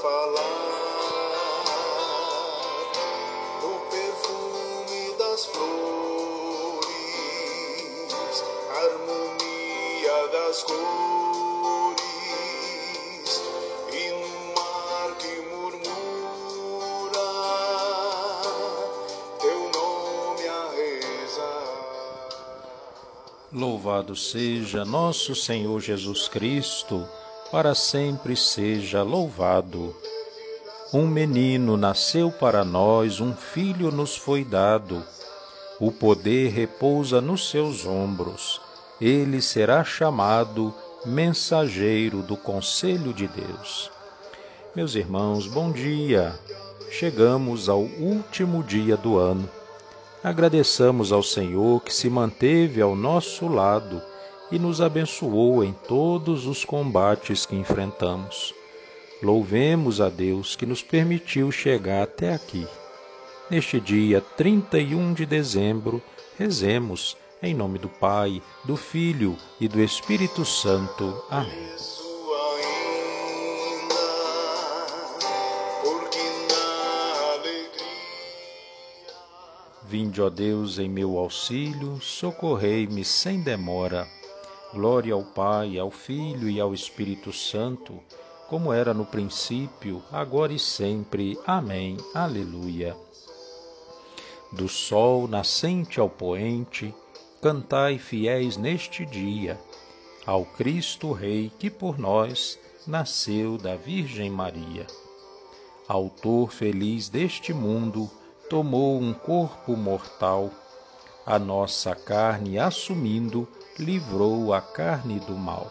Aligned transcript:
falar 0.00 0.42
no 3.62 3.80
perfume 3.90 5.02
das 5.18 5.46
flores, 5.46 6.94
harmonia 8.76 10.28
das 10.32 10.62
cores. 10.62 11.98
E 13.92 14.10
no 14.12 14.54
mar 14.54 15.10
que 15.18 15.34
murmura 15.50 17.28
teu 19.40 19.60
nome 19.72 20.46
a 20.48 20.70
rezar. 20.70 21.78
Louvado 23.52 24.14
seja 24.14 24.84
nosso 24.84 25.34
Senhor 25.34 25.80
Jesus 25.80 26.28
Cristo, 26.28 27.08
para 27.50 27.74
sempre 27.74 28.36
seja 28.36 29.02
louvado. 29.02 29.94
Um 30.92 31.06
menino 31.06 31.76
nasceu 31.76 32.30
para 32.30 32.64
nós, 32.64 33.20
um 33.20 33.34
filho 33.34 33.90
nos 33.90 34.16
foi 34.16 34.44
dado. 34.44 35.02
O 35.80 35.90
poder 35.90 36.50
repousa 36.50 37.20
nos 37.20 37.50
seus 37.50 37.86
ombros. 37.86 38.60
Ele 39.00 39.40
será 39.40 39.84
chamado 39.84 40.74
mensageiro 41.06 42.22
do 42.22 42.36
conselho 42.36 43.12
de 43.14 43.28
Deus. 43.28 43.90
Meus 44.74 44.94
irmãos, 44.94 45.46
bom 45.46 45.70
dia. 45.70 46.38
Chegamos 46.90 47.68
ao 47.68 47.80
último 47.80 48.62
dia 48.62 48.96
do 48.96 49.18
ano. 49.18 49.48
Agradeçamos 50.22 51.12
ao 51.12 51.22
Senhor 51.22 51.82
que 51.82 51.94
se 51.94 52.10
manteve 52.10 52.82
ao 52.82 52.96
nosso 52.96 53.46
lado 53.46 54.02
e 54.50 54.58
nos 54.58 54.80
abençoou 54.80 55.62
em 55.62 55.72
todos 55.86 56.46
os 56.46 56.64
combates 56.64 57.44
que 57.44 57.56
enfrentamos. 57.56 58.54
Louvemos 59.22 60.00
a 60.00 60.08
Deus 60.08 60.56
que 60.56 60.64
nos 60.64 60.82
permitiu 60.82 61.50
chegar 61.50 62.02
até 62.02 62.32
aqui. 62.32 62.66
Neste 63.50 63.80
dia 63.80 64.20
31 64.36 65.14
de 65.14 65.26
dezembro, 65.26 66.02
rezemos 66.38 67.16
em 67.42 67.54
nome 67.54 67.78
do 67.78 67.88
Pai, 67.88 68.42
do 68.64 68.76
Filho 68.76 69.36
e 69.60 69.68
do 69.68 69.80
Espírito 69.80 70.44
Santo. 70.44 71.22
Amém. 71.30 71.68
Vinde, 79.84 80.20
ó 80.20 80.28
Deus, 80.28 80.78
em 80.78 80.88
meu 80.88 81.16
auxílio, 81.16 81.98
socorrei-me 82.02 83.02
sem 83.04 83.40
demora. 83.40 84.06
Glória 84.72 85.14
ao 85.14 85.24
Pai, 85.24 85.78
ao 85.78 85.90
Filho 85.90 86.48
e 86.48 86.60
ao 86.60 86.74
Espírito 86.74 87.32
Santo, 87.32 87.98
como 88.48 88.70
era 88.70 88.92
no 88.92 89.06
princípio, 89.06 90.02
agora 90.12 90.52
e 90.52 90.58
sempre. 90.58 91.38
Amém. 91.46 91.96
Aleluia. 92.14 92.94
Do 94.52 94.68
sol 94.68 95.26
nascente 95.26 95.98
ao 95.98 96.10
poente, 96.10 96.94
cantai 97.40 97.98
fiéis 97.98 98.58
neste 98.58 99.06
dia, 99.06 99.58
ao 100.26 100.44
Cristo 100.44 101.12
Rei 101.12 101.50
que 101.58 101.70
por 101.70 101.98
nós 101.98 102.58
nasceu 102.86 103.56
da 103.56 103.74
Virgem 103.74 104.30
Maria. 104.30 104.86
Autor 105.88 106.52
feliz 106.52 107.08
deste 107.08 107.54
mundo, 107.54 108.10
tomou 108.50 109.00
um 109.00 109.14
corpo 109.14 109.74
mortal, 109.74 110.50
a 111.24 111.38
nossa 111.38 111.94
carne 111.94 112.58
assumindo, 112.58 113.48
livrou 113.78 114.52
a 114.52 114.60
carne 114.60 115.20
do 115.20 115.34
mal. 115.34 115.70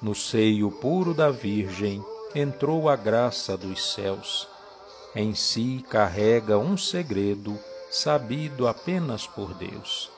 No 0.00 0.14
seio 0.14 0.70
puro 0.70 1.12
da 1.12 1.30
Virgem 1.30 2.04
entrou 2.34 2.88
a 2.88 2.96
graça 2.96 3.56
dos 3.56 3.92
céus. 3.92 4.48
Em 5.14 5.34
si 5.34 5.84
carrega 5.90 6.58
um 6.58 6.76
segredo 6.76 7.58
sabido 7.90 8.66
apenas 8.66 9.26
por 9.26 9.52
Deus. 9.54 10.10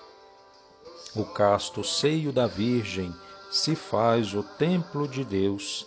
O 1.17 1.25
casto 1.25 1.83
seio 1.83 2.33
da 2.33 2.47
Virgem 2.47 3.15
se 3.51 3.75
faz 3.75 4.35
o 4.35 4.43
templo 4.43 5.09
de 5.09 5.25
Deus. 5.25 5.87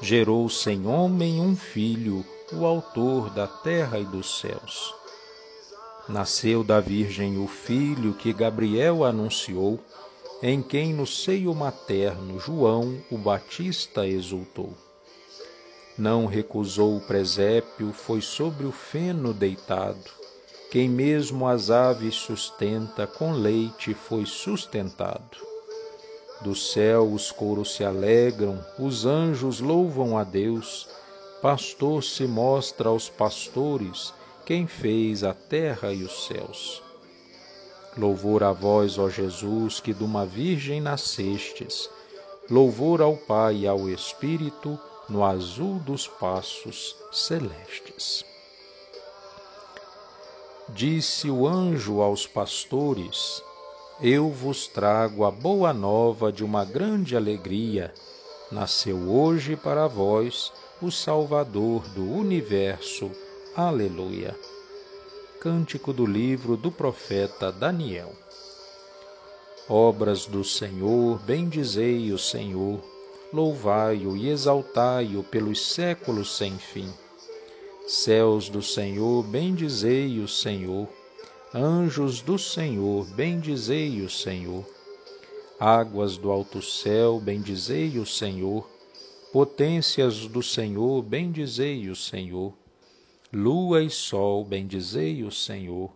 Gerou 0.00 0.48
sem 0.48 0.86
homem 0.86 1.40
um 1.40 1.54
filho, 1.54 2.24
o 2.52 2.66
autor 2.66 3.30
da 3.30 3.46
terra 3.46 3.98
e 3.98 4.04
dos 4.04 4.40
céus. 4.40 4.94
Nasceu 6.08 6.64
da 6.64 6.80
Virgem 6.80 7.38
o 7.38 7.46
filho 7.46 8.14
que 8.14 8.32
Gabriel 8.32 9.04
anunciou, 9.04 9.78
em 10.42 10.60
quem 10.60 10.92
no 10.92 11.06
seio 11.06 11.54
materno 11.54 12.40
João 12.40 13.00
o 13.08 13.16
Batista 13.16 14.08
exultou. 14.08 14.74
Não 15.96 16.26
recusou 16.26 16.96
o 16.96 17.00
presépio, 17.00 17.92
foi 17.92 18.20
sobre 18.20 18.66
o 18.66 18.72
feno 18.72 19.32
deitado. 19.32 20.10
Quem 20.68 20.88
mesmo 20.88 21.46
as 21.46 21.70
aves 21.70 22.16
sustenta, 22.16 23.06
com 23.06 23.30
leite 23.32 23.94
foi 23.94 24.26
sustentado. 24.26 25.36
Do 26.40 26.56
céu 26.56 27.12
os 27.12 27.30
coros 27.30 27.76
se 27.76 27.84
alegram, 27.84 28.58
os 28.80 29.06
anjos 29.06 29.60
louvam 29.60 30.18
a 30.18 30.24
Deus. 30.24 30.88
Pastor 31.40 32.02
se 32.02 32.24
mostra 32.24 32.88
aos 32.88 33.08
pastores, 33.08 34.12
quem 34.44 34.66
fez 34.66 35.22
a 35.22 35.34
terra 35.34 35.92
e 35.92 36.02
os 36.02 36.26
céus. 36.26 36.82
Louvor 37.96 38.42
a 38.42 38.52
vós, 38.52 38.98
ó 38.98 39.08
Jesus, 39.08 39.78
que 39.78 39.92
de 39.92 40.02
uma 40.02 40.24
virgem 40.24 40.80
nascestes. 40.80 41.90
Louvor 42.50 43.02
ao 43.02 43.16
Pai 43.16 43.58
e 43.58 43.66
ao 43.66 43.88
Espírito, 43.88 44.78
no 45.08 45.22
azul 45.22 45.78
dos 45.78 46.08
passos 46.08 46.96
celestes. 47.12 48.24
Disse 50.70 51.30
o 51.30 51.46
anjo 51.46 52.00
aos 52.00 52.26
pastores: 52.26 53.42
Eu 54.00 54.30
vos 54.30 54.66
trago 54.66 55.24
a 55.24 55.30
boa 55.30 55.72
nova 55.74 56.32
de 56.32 56.42
uma 56.42 56.64
grande 56.64 57.14
alegria. 57.14 57.92
Nasceu 58.50 58.96
hoje 58.96 59.54
para 59.54 59.86
vós 59.86 60.50
o 60.80 60.90
Salvador 60.90 61.86
do 61.88 62.02
universo. 62.02 63.10
Aleluia. 63.54 64.34
Cântico 65.42 65.92
do 65.92 66.06
livro 66.06 66.56
do 66.56 66.70
profeta 66.70 67.50
Daniel. 67.50 68.12
Obras 69.68 70.24
do 70.24 70.44
Senhor, 70.44 71.18
bendizei 71.22 72.12
o 72.12 72.16
Senhor, 72.16 72.80
louvai-o 73.32 74.16
e 74.16 74.28
exaltai-o 74.28 75.24
pelos 75.24 75.60
séculos 75.60 76.36
sem 76.36 76.56
fim. 76.58 76.88
Céus 77.88 78.48
do 78.48 78.62
Senhor, 78.62 79.24
bendizei 79.24 80.20
o 80.20 80.28
Senhor. 80.28 80.86
Anjos 81.52 82.20
do 82.22 82.38
Senhor, 82.38 83.04
bendizei 83.06 84.00
o 84.00 84.08
Senhor. 84.08 84.64
Águas 85.58 86.16
do 86.16 86.30
alto 86.30 86.62
céu, 86.62 87.18
bendizei 87.18 87.98
o 87.98 88.06
Senhor. 88.06 88.64
Potências 89.32 90.24
do 90.28 90.40
Senhor, 90.40 91.02
bendizei 91.02 91.90
o 91.90 91.96
Senhor. 91.96 92.61
Lua 93.32 93.82
e 93.82 93.90
sol, 93.90 94.44
bendizei 94.44 95.24
o 95.24 95.30
Senhor. 95.30 95.90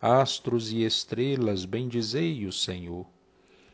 Astros 0.00 0.70
e 0.70 0.82
estrelas, 0.84 1.64
bendizei 1.64 2.46
o 2.46 2.52
Senhor. 2.52 3.06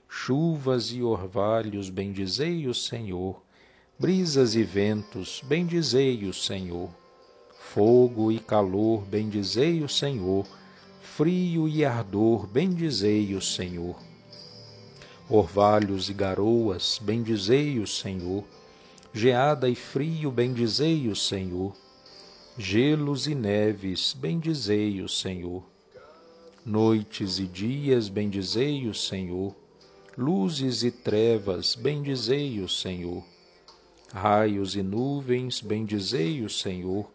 Chuvas 0.09 0.93
e 0.93 1.03
orvalhos, 1.03 1.91
bendizei 1.91 2.67
o 2.69 2.75
Senhor. 2.75 3.43
Brisas 3.99 4.55
e 4.55 4.63
ventos, 4.63 5.43
bendizei 5.47 6.25
o 6.25 6.33
Senhor 6.33 6.91
fogo 7.73 8.33
e 8.33 8.41
calor, 8.41 9.05
bendizei 9.05 9.85
o 9.85 9.89
Senhor, 9.89 10.45
frio 11.01 11.69
e 11.69 11.85
ardor, 11.85 12.45
bendizei 12.49 13.33
o 13.37 13.41
Senhor. 13.41 13.97
Orvalhos 15.29 16.11
e 16.11 16.13
garoas, 16.13 16.99
bendizei 17.01 17.79
o 17.79 17.87
Senhor, 17.87 18.43
geada 19.13 19.69
e 19.69 19.77
frio, 19.77 20.33
bendizei 20.33 21.07
o 21.07 21.15
Senhor. 21.15 21.73
Gelos 22.63 23.27
e 23.27 23.35
neves, 23.35 24.13
bendizei 24.13 25.01
o 25.01 25.09
Senhor. 25.09 25.65
Noites 26.63 27.39
e 27.39 27.47
dias, 27.47 28.11
bendizei 28.11 28.87
o 28.87 28.95
Senhor. 28.95 29.55
Luzes 30.15 30.83
e 30.83 30.91
trevas, 30.91 31.75
bendizei 31.75 32.61
o 32.61 32.69
Senhor. 32.69 33.25
Raios 34.13 34.77
e 34.77 34.83
nuvens, 34.83 35.63
bendizei 35.63 36.43
o 36.43 36.51
Senhor 36.51 37.09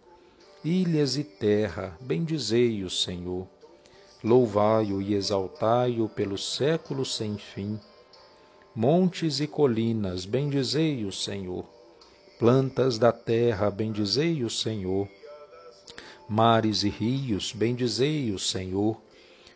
ilhas 0.66 1.16
e 1.16 1.24
terra, 1.24 1.96
bendizei 2.02 2.84
o 2.84 2.90
Senhor. 2.90 3.48
Louvai-o 4.24 5.00
e 5.00 5.14
exaltai-o 5.14 6.10
pelos 6.10 6.56
séculos 6.56 7.16
sem 7.16 7.38
fim. 7.38 7.80
Montes 8.76 9.40
e 9.40 9.46
colinas, 9.46 10.26
bendizei 10.26 11.06
o 11.06 11.12
Senhor. 11.12 11.66
Plantas 12.40 12.98
da 12.98 13.12
terra, 13.12 13.70
bendizei 13.70 14.44
o 14.44 14.50
Senhor. 14.50 15.08
Mares 16.28 16.84
e 16.84 16.90
rios, 16.90 17.52
bendizei 17.52 18.32
o 18.32 18.40
Senhor. 18.40 19.00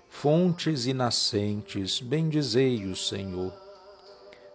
Fontes 0.07 0.85
e 0.85 0.93
nascentes, 0.93 1.99
bendizei 1.99 2.85
o 2.85 2.95
Senhor. 2.95 3.53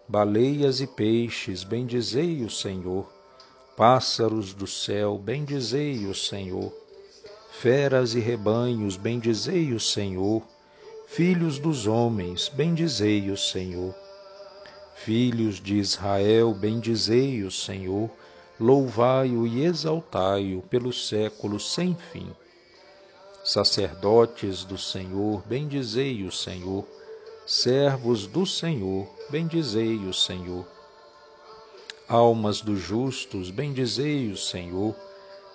Baleias 0.07 0.79
e 0.79 0.87
peixes, 0.87 1.63
bendizei 1.63 2.43
o 2.43 2.49
Senhor. 2.49 3.11
Pássaros 3.75 4.53
do 4.53 4.65
céu, 4.65 5.17
bendizei 5.17 6.05
o 6.05 6.15
Senhor. 6.15 6.71
Feras 7.59 8.15
e 8.15 8.19
rebanhos, 8.19 8.95
bendizei 8.95 9.73
o 9.73 9.79
Senhor. 9.79 10.41
Filhos 11.07 11.59
dos 11.59 11.85
homens, 11.85 12.47
bendizei 12.47 13.29
o 13.29 13.37
Senhor. 13.37 13.93
Filhos 14.95 15.59
de 15.59 15.75
Israel, 15.75 16.53
bendizei 16.53 17.43
o 17.43 17.51
Senhor. 17.51 18.09
Louvai-o 18.59 19.45
e 19.45 19.65
exaltai-o 19.65 20.61
pelos 20.61 21.09
séculos 21.09 21.73
sem 21.73 21.93
fim. 22.13 22.33
Sacerdotes 23.43 24.63
do 24.63 24.77
Senhor, 24.77 25.43
bendizei 25.45 26.23
o 26.23 26.31
Senhor. 26.31 26.85
Servos 27.45 28.25
do 28.25 28.45
Senhor, 28.45 29.07
bendizei 29.29 29.97
o 29.97 30.13
Senhor. 30.13 30.65
Almas 32.07 32.61
dos 32.61 32.79
justos, 32.79 33.51
bendizei 33.51 34.31
o 34.31 34.37
Senhor. 34.37 34.95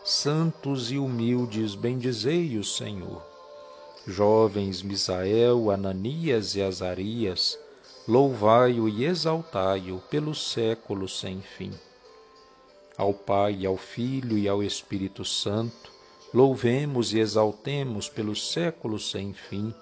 Santos 0.05 0.93
e 0.93 0.99
humildes, 0.99 1.75
bendizei 1.75 2.59
o 2.59 2.65
Senhor. 2.65 3.23
Jovens 4.07 4.83
Misael, 4.83 5.71
Ananias 5.71 6.55
e 6.55 6.63
Azarias, 6.63 7.59
louvai-o 8.07 8.89
e 8.89 9.05
exaltai-o 9.05 10.01
pelos 10.11 10.53
séculos 10.53 11.19
sem 11.19 11.41
fim. 11.41 11.73
Ao 13.01 13.15
Pai, 13.15 13.65
ao 13.65 13.79
Filho 13.79 14.37
e 14.37 14.47
ao 14.47 14.63
Espírito 14.63 15.25
Santo, 15.25 15.91
louvemos 16.35 17.15
e 17.15 17.19
exaltemos 17.19 18.11
pelos 18.11 18.53
séculos 18.53 19.11
sem 19.11 19.33
fim. 19.33 19.75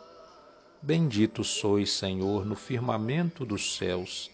Bendito 0.80 1.42
sois, 1.42 1.90
Senhor, 1.90 2.46
no 2.46 2.54
firmamento 2.54 3.44
dos 3.44 3.76
céus. 3.76 4.30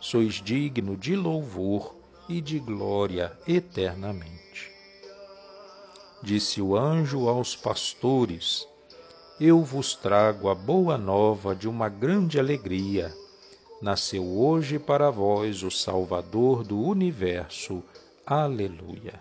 Sois 0.00 0.42
digno 0.42 0.96
de 0.96 1.14
louvor 1.14 1.94
e 2.28 2.40
de 2.40 2.58
glória 2.58 3.32
eternamente. 3.46 4.72
Disse 6.20 6.60
o 6.60 6.76
anjo 6.76 7.28
aos 7.28 7.54
pastores: 7.54 8.66
Eu 9.38 9.62
vos 9.62 9.94
trago 9.94 10.48
a 10.48 10.54
boa 10.56 10.98
nova 10.98 11.54
de 11.54 11.68
uma 11.68 11.88
grande 11.88 12.40
alegria. 12.40 13.14
Nasceu 13.80 14.24
hoje 14.24 14.80
para 14.80 15.12
vós 15.12 15.62
o 15.62 15.70
Salvador 15.70 16.64
do 16.64 16.80
universo. 16.80 17.84
Aleluia. 18.28 19.20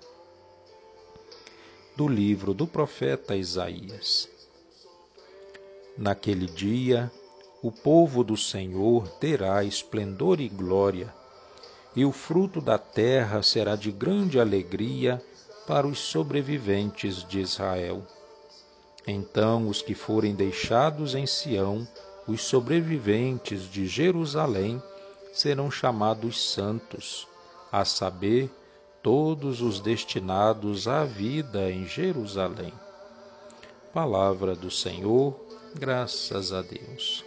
Do 1.95 2.07
livro 2.07 2.55
do 2.55 2.65
profeta 2.65 3.35
Isaías. 3.35 4.27
Naquele 5.95 6.47
dia, 6.47 7.11
o 7.61 7.71
povo 7.71 8.23
do 8.23 8.35
Senhor 8.35 9.07
terá 9.19 9.63
esplendor 9.63 10.41
e 10.41 10.49
glória, 10.49 11.13
e 11.95 12.03
o 12.03 12.11
fruto 12.11 12.59
da 12.59 12.79
terra 12.79 13.43
será 13.43 13.75
de 13.75 13.91
grande 13.91 14.39
alegria 14.39 15.21
para 15.67 15.85
os 15.85 15.99
sobreviventes 15.99 17.23
de 17.23 17.39
Israel. 17.39 18.01
Então 19.05 19.67
os 19.67 19.83
que 19.83 19.93
forem 19.93 20.33
deixados 20.33 21.13
em 21.13 21.27
Sião, 21.27 21.87
os 22.27 22.41
sobreviventes 22.41 23.69
de 23.69 23.85
Jerusalém, 23.85 24.81
serão 25.31 25.69
chamados 25.69 26.53
santos, 26.53 27.27
a 27.71 27.85
saber, 27.85 28.49
todos 29.05 29.61
os 29.61 29.79
destinados 29.79 30.87
à 30.87 31.05
vida 31.05 31.69
em 31.69 31.85
Jerusalém. 31.85 32.73
Palavra 33.93 34.55
do 34.55 34.71
Senhor 34.71 35.39
Graças 35.75 36.51
a 36.51 36.63
Deus. 36.63 37.23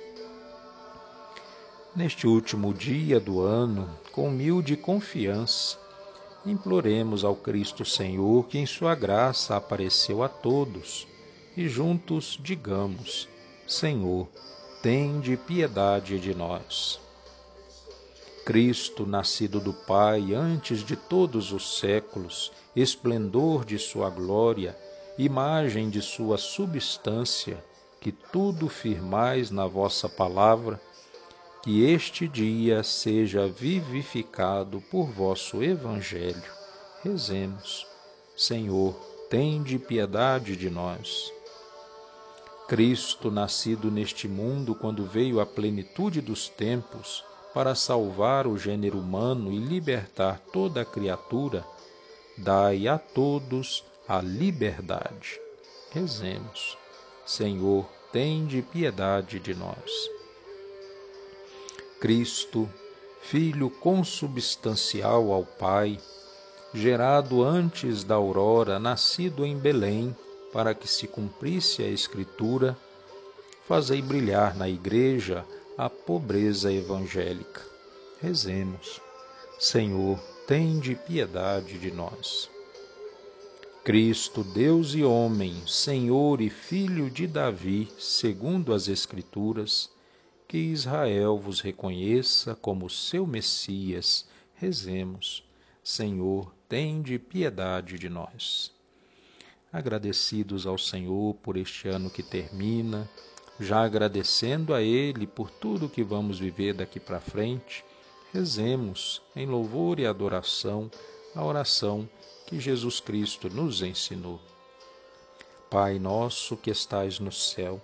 Neste 1.94 2.26
último 2.26 2.74
dia 2.74 3.20
do 3.20 3.40
ano, 3.40 3.88
com 4.10 4.26
humilde 4.26 4.76
confiança, 4.76 5.78
imploremos 6.44 7.24
ao 7.24 7.36
Cristo 7.36 7.84
Senhor 7.84 8.48
que 8.48 8.58
em 8.58 8.66
Sua 8.66 8.96
graça 8.96 9.54
apareceu 9.54 10.24
a 10.24 10.28
todos 10.28 11.06
e 11.56 11.68
juntos 11.68 12.36
digamos: 12.42 13.28
Senhor, 13.68 14.26
tende 14.82 15.36
piedade 15.36 16.18
de 16.18 16.34
nós. 16.34 16.98
Cristo, 18.48 19.04
nascido 19.04 19.60
do 19.60 19.74
Pai 19.74 20.32
antes 20.32 20.82
de 20.82 20.96
todos 20.96 21.52
os 21.52 21.78
séculos, 21.78 22.50
esplendor 22.74 23.62
de 23.62 23.78
Sua 23.78 24.08
glória, 24.08 24.74
imagem 25.18 25.90
de 25.90 26.00
Sua 26.00 26.38
substância, 26.38 27.62
que 28.00 28.10
tudo 28.10 28.66
firmais 28.66 29.50
na 29.50 29.66
vossa 29.66 30.08
palavra, 30.08 30.80
que 31.62 31.84
este 31.84 32.26
dia 32.26 32.82
seja 32.82 33.46
vivificado 33.46 34.80
por 34.90 35.10
vosso 35.10 35.62
Evangelho. 35.62 36.50
Rezemos. 37.04 37.86
Senhor, 38.34 38.94
tende 39.28 39.78
piedade 39.78 40.56
de 40.56 40.70
nós. 40.70 41.30
Cristo, 42.66 43.30
nascido 43.30 43.90
neste 43.90 44.26
mundo 44.26 44.74
quando 44.74 45.04
veio 45.04 45.38
à 45.38 45.44
plenitude 45.44 46.22
dos 46.22 46.48
tempos, 46.48 47.22
para 47.58 47.74
salvar 47.74 48.46
o 48.46 48.56
gênero 48.56 49.00
humano 49.00 49.52
e 49.52 49.58
libertar 49.58 50.38
toda 50.52 50.82
a 50.82 50.84
criatura, 50.84 51.66
dai 52.36 52.86
a 52.86 52.96
todos 52.96 53.84
a 54.06 54.20
liberdade. 54.20 55.40
Rezemos. 55.90 56.78
Senhor, 57.26 57.84
tende 58.12 58.62
piedade 58.62 59.40
de 59.40 59.56
nós. 59.56 60.08
Cristo, 62.00 62.68
Filho 63.22 63.68
consubstancial 63.68 65.32
ao 65.32 65.44
Pai, 65.44 65.98
gerado 66.72 67.42
antes 67.42 68.04
da 68.04 68.14
aurora, 68.14 68.78
nascido 68.78 69.44
em 69.44 69.58
Belém, 69.58 70.16
para 70.52 70.76
que 70.76 70.86
se 70.86 71.08
cumprisse 71.08 71.82
a 71.82 71.88
Escritura, 71.88 72.78
fazei 73.66 74.00
brilhar 74.00 74.56
na 74.56 74.68
Igreja 74.68 75.44
a 75.78 75.88
pobreza 75.88 76.72
evangélica. 76.72 77.64
Rezemos. 78.20 79.00
Senhor, 79.60 80.18
tende 80.44 80.96
piedade 80.96 81.78
de 81.78 81.92
nós. 81.92 82.50
Cristo, 83.84 84.42
Deus 84.42 84.92
e 84.96 85.04
homem, 85.04 85.64
Senhor 85.68 86.40
e 86.40 86.50
Filho 86.50 87.08
de 87.08 87.28
Davi, 87.28 87.88
segundo 87.96 88.74
as 88.74 88.88
Escrituras, 88.88 89.88
que 90.48 90.58
Israel 90.58 91.38
vos 91.38 91.60
reconheça 91.60 92.56
como 92.56 92.90
seu 92.90 93.24
Messias. 93.24 94.26
Rezemos. 94.56 95.44
Senhor, 95.84 96.52
tende 96.68 97.20
piedade 97.20 98.00
de 98.00 98.08
nós. 98.08 98.72
Agradecidos 99.72 100.66
ao 100.66 100.76
Senhor 100.76 101.36
por 101.36 101.56
este 101.56 101.86
ano 101.86 102.10
que 102.10 102.22
termina, 102.22 103.08
já 103.60 103.82
agradecendo 103.82 104.72
a 104.72 104.82
Ele 104.82 105.26
por 105.26 105.50
tudo 105.50 105.88
que 105.88 106.02
vamos 106.02 106.38
viver 106.38 106.74
daqui 106.74 107.00
para 107.00 107.20
frente, 107.20 107.84
rezemos 108.32 109.22
em 109.34 109.46
louvor 109.46 109.98
e 109.98 110.06
adoração 110.06 110.90
a 111.34 111.44
oração 111.44 112.08
que 112.46 112.60
Jesus 112.60 113.00
Cristo 113.00 113.50
nos 113.50 113.82
ensinou. 113.82 114.40
Pai 115.70 115.98
nosso 115.98 116.56
que 116.56 116.70
estais 116.70 117.18
no 117.18 117.32
céu, 117.32 117.80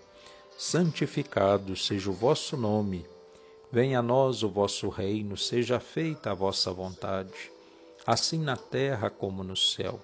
santificado 0.56 1.76
seja 1.76 2.08
o 2.08 2.14
vosso 2.14 2.56
nome. 2.56 3.06
Venha 3.70 3.98
a 3.98 4.02
nós 4.02 4.42
o 4.42 4.48
vosso 4.48 4.88
reino, 4.88 5.36
seja 5.36 5.80
feita 5.80 6.30
a 6.30 6.34
vossa 6.34 6.72
vontade, 6.72 7.50
assim 8.06 8.38
na 8.38 8.56
terra 8.56 9.10
como 9.10 9.42
no 9.42 9.56
céu. 9.56 10.00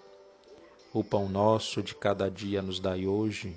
O 0.93 1.05
pão 1.05 1.29
nosso 1.29 1.83
de 1.83 1.95
cada 1.95 2.29
dia 2.29 2.61
nos 2.61 2.81
dai 2.81 3.07
hoje. 3.07 3.57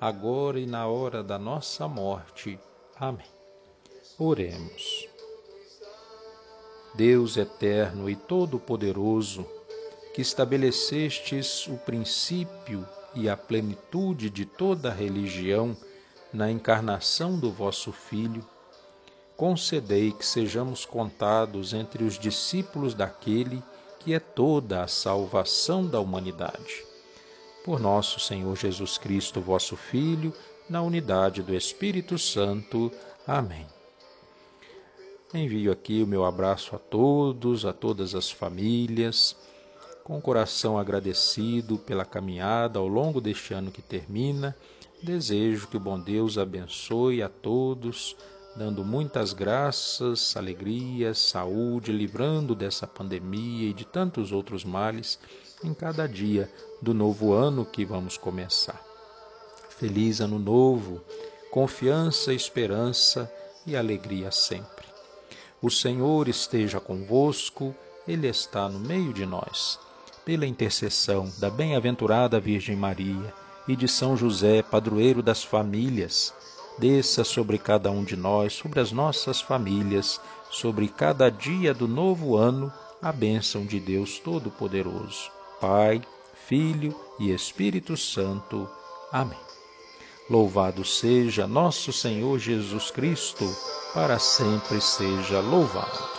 agora 0.00 0.58
e 0.58 0.66
na 0.66 0.86
hora 0.86 1.22
da 1.22 1.38
nossa 1.38 1.86
morte. 1.86 2.58
Amém. 2.96 3.26
Oremos. 4.18 5.06
Deus 6.94 7.36
eterno 7.36 8.08
e 8.08 8.16
todo-poderoso, 8.16 9.46
que 10.14 10.22
estabelecestes 10.22 11.66
o 11.66 11.76
princípio 11.76 12.86
e 13.14 13.28
a 13.28 13.36
plenitude 13.36 14.30
de 14.30 14.44
toda 14.44 14.88
a 14.88 14.94
religião 14.94 15.76
na 16.32 16.50
encarnação 16.50 17.38
do 17.38 17.50
vosso 17.50 17.92
Filho, 17.92 18.44
concedei 19.36 20.12
que 20.12 20.24
sejamos 20.24 20.84
contados 20.84 21.72
entre 21.72 22.04
os 22.04 22.18
discípulos 22.18 22.94
daquele 22.94 23.62
que 23.98 24.14
é 24.14 24.18
toda 24.18 24.82
a 24.82 24.88
salvação 24.88 25.86
da 25.86 26.00
humanidade. 26.00 26.89
Por 27.62 27.78
nosso 27.78 28.18
Senhor 28.18 28.56
Jesus 28.56 28.96
Cristo, 28.96 29.38
vosso 29.38 29.76
Filho, 29.76 30.32
na 30.68 30.80
unidade 30.80 31.42
do 31.42 31.54
Espírito 31.54 32.16
Santo. 32.16 32.90
Amém. 33.26 33.66
Envio 35.34 35.70
aqui 35.70 36.02
o 36.02 36.06
meu 36.06 36.24
abraço 36.24 36.74
a 36.74 36.78
todos, 36.78 37.66
a 37.66 37.72
todas 37.72 38.14
as 38.14 38.30
famílias, 38.30 39.36
com 40.02 40.16
o 40.16 40.22
coração 40.22 40.78
agradecido 40.78 41.76
pela 41.78 42.04
caminhada 42.04 42.78
ao 42.78 42.88
longo 42.88 43.20
deste 43.20 43.52
ano 43.52 43.70
que 43.70 43.82
termina. 43.82 44.56
Desejo 45.02 45.68
que 45.68 45.76
o 45.76 45.80
bom 45.80 46.00
Deus 46.00 46.38
abençoe 46.38 47.22
a 47.22 47.28
todos, 47.28 48.16
dando 48.56 48.82
muitas 48.82 49.34
graças, 49.34 50.34
alegrias, 50.34 51.18
saúde, 51.18 51.92
livrando 51.92 52.54
dessa 52.54 52.86
pandemia 52.86 53.68
e 53.68 53.74
de 53.74 53.84
tantos 53.84 54.32
outros 54.32 54.64
males 54.64 55.18
em 55.62 55.74
cada 55.74 56.08
dia 56.08 56.50
do 56.80 56.94
novo 56.94 57.32
ano 57.32 57.64
que 57.64 57.84
vamos 57.84 58.16
começar. 58.16 58.80
Feliz 59.68 60.20
Ano 60.20 60.38
Novo, 60.38 61.00
confiança, 61.50 62.32
esperança 62.32 63.30
e 63.66 63.76
alegria 63.76 64.30
sempre. 64.30 64.86
O 65.60 65.70
Senhor 65.70 66.28
esteja 66.28 66.80
convosco, 66.80 67.74
Ele 68.08 68.26
está 68.26 68.68
no 68.68 68.78
meio 68.78 69.12
de 69.12 69.26
nós. 69.26 69.78
Pela 70.24 70.46
intercessão 70.46 71.30
da 71.38 71.50
bem-aventurada 71.50 72.40
Virgem 72.40 72.76
Maria 72.76 73.34
e 73.68 73.76
de 73.76 73.88
São 73.88 74.16
José, 74.16 74.62
padroeiro 74.62 75.22
das 75.22 75.42
famílias, 75.42 76.32
desça 76.78 77.24
sobre 77.24 77.58
cada 77.58 77.90
um 77.90 78.04
de 78.04 78.16
nós, 78.16 78.54
sobre 78.54 78.80
as 78.80 78.92
nossas 78.92 79.40
famílias, 79.40 80.20
sobre 80.50 80.88
cada 80.88 81.30
dia 81.30 81.74
do 81.74 81.86
novo 81.86 82.36
ano, 82.36 82.72
a 83.02 83.12
bênção 83.12 83.66
de 83.66 83.78
Deus 83.78 84.18
Todo-Poderoso. 84.18 85.39
Pai, 85.60 86.00
Filho 86.48 86.98
e 87.18 87.30
Espírito 87.30 87.96
Santo. 87.96 88.68
Amém. 89.12 89.38
Louvado 90.28 90.84
seja 90.84 91.46
nosso 91.46 91.92
Senhor 91.92 92.38
Jesus 92.38 92.90
Cristo, 92.90 93.44
para 93.92 94.18
sempre 94.18 94.80
seja 94.80 95.40
louvado. 95.40 96.09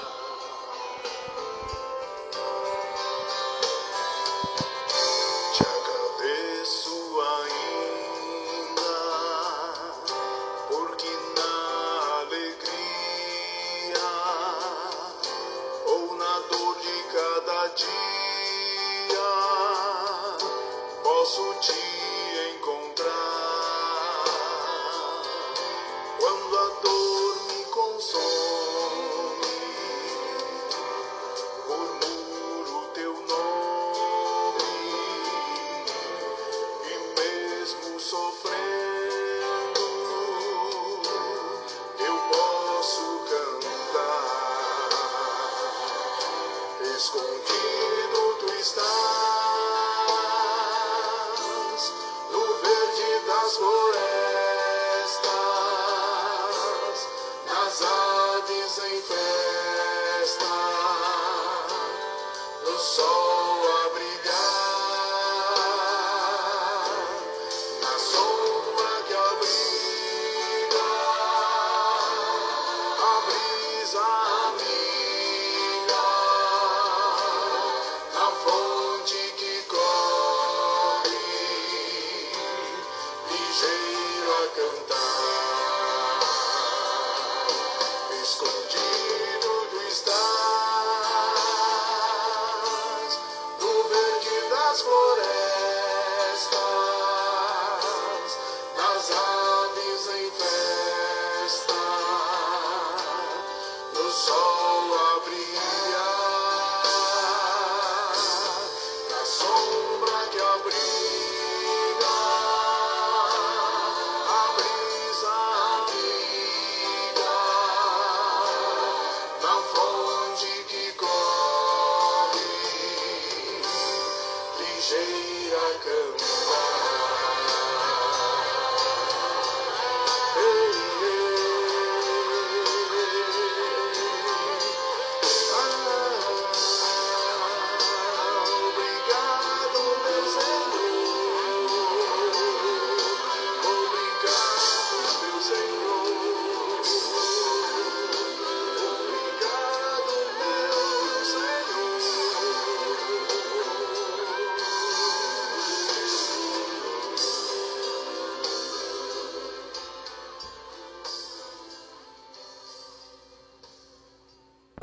ligeira 83.52 84.48
cantar. 84.56 85.51